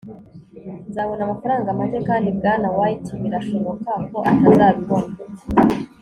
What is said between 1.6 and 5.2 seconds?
make kandi bwana white birashoboka ko atazabibona